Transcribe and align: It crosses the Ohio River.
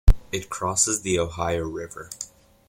It 0.31 0.49
crosses 0.49 1.01
the 1.03 1.19
Ohio 1.19 1.61
River. 1.63 2.09